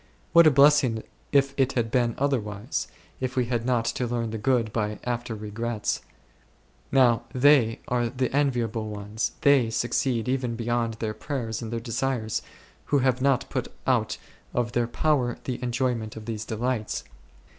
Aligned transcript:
What 0.33 0.47
a 0.47 0.49
blessing 0.49 1.03
if 1.31 1.53
it 1.57 1.73
had 1.73 1.91
been 1.91 2.15
otherwise, 2.17 2.87
if 3.19 3.35
we 3.35 3.45
had 3.45 3.67
not 3.67 3.85
to 3.85 4.07
learn 4.07 4.31
the 4.31 4.39
good 4.39 4.73
by 4.73 4.97
after 5.03 5.35
regrets! 5.35 6.01
Now 6.91 7.25
they 7.35 7.81
are 7.87 8.09
the 8.09 8.35
enviable 8.35 8.89
ones, 8.89 9.33
they 9.41 9.69
succeed 9.69 10.27
even 10.27 10.55
beyond 10.55 10.95
their 10.95 11.13
prayers 11.13 11.61
and 11.61 11.71
their 11.71 11.79
desires, 11.79 12.41
who 12.85 12.97
have 12.97 13.21
not 13.21 13.47
put 13.51 13.67
out 13.85 14.17
of 14.55 14.71
their 14.71 14.87
power 14.87 15.37
the 15.43 15.61
enjoyment 15.61 16.15
of 16.15 16.25
these 16.25 16.45
delights. 16.45 17.03